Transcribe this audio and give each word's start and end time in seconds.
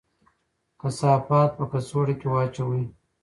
کثافات 0.81 1.49
په 1.57 1.63
کڅوړه 1.71 2.13
کې 2.19 2.27
واچوئ. 2.31 2.83